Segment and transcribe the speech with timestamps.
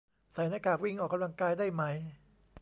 [0.33, 1.83] ใส่หน้ากากวิ่งออกกำลังกายได้ไหม